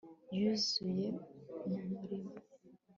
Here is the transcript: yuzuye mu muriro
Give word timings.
yuzuye 0.37 1.07
mu 1.67 1.77
muriro 1.89 2.35